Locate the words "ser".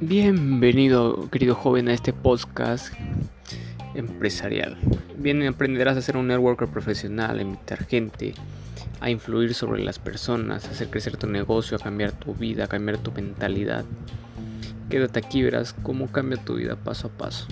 6.02-6.16